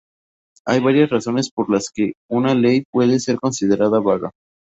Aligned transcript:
Hay 0.65 0.79
varias 0.79 1.11
razones 1.11 1.51
por 1.51 1.69
las 1.69 1.91
que 1.93 2.13
una 2.27 2.55
ley 2.55 2.85
puede 2.91 3.19
ser 3.19 3.35
considerada 3.39 3.99
vaga. 3.99 4.31